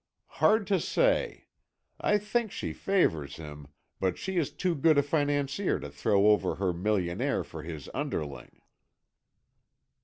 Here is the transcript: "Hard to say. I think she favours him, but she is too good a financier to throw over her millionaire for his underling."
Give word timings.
"Hard 0.41 0.65
to 0.65 0.79
say. 0.79 1.45
I 1.99 2.17
think 2.17 2.51
she 2.51 2.73
favours 2.73 3.35
him, 3.35 3.67
but 3.99 4.17
she 4.17 4.37
is 4.37 4.49
too 4.49 4.73
good 4.73 4.97
a 4.97 5.03
financier 5.03 5.77
to 5.79 5.91
throw 5.91 6.29
over 6.31 6.55
her 6.55 6.73
millionaire 6.73 7.43
for 7.43 7.61
his 7.61 7.87
underling." 7.93 8.61